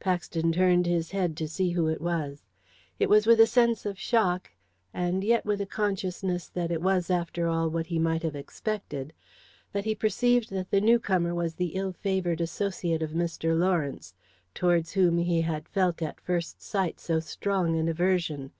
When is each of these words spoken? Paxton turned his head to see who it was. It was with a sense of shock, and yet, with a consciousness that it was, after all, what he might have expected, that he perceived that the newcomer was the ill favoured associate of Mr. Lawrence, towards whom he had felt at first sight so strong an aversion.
Paxton 0.00 0.50
turned 0.50 0.86
his 0.86 1.10
head 1.10 1.36
to 1.36 1.46
see 1.46 1.72
who 1.72 1.88
it 1.88 2.00
was. 2.00 2.42
It 2.98 3.10
was 3.10 3.26
with 3.26 3.38
a 3.38 3.46
sense 3.46 3.84
of 3.84 3.98
shock, 3.98 4.50
and 4.94 5.22
yet, 5.22 5.44
with 5.44 5.60
a 5.60 5.66
consciousness 5.66 6.48
that 6.48 6.70
it 6.70 6.80
was, 6.80 7.10
after 7.10 7.48
all, 7.48 7.68
what 7.68 7.88
he 7.88 7.98
might 7.98 8.22
have 8.22 8.34
expected, 8.34 9.12
that 9.74 9.84
he 9.84 9.94
perceived 9.94 10.48
that 10.52 10.70
the 10.70 10.80
newcomer 10.80 11.34
was 11.34 11.56
the 11.56 11.76
ill 11.76 11.92
favoured 11.92 12.40
associate 12.40 13.02
of 13.02 13.10
Mr. 13.10 13.54
Lawrence, 13.58 14.14
towards 14.54 14.92
whom 14.92 15.18
he 15.18 15.42
had 15.42 15.68
felt 15.68 16.00
at 16.00 16.18
first 16.18 16.62
sight 16.62 16.98
so 16.98 17.20
strong 17.20 17.76
an 17.76 17.86
aversion. 17.86 18.52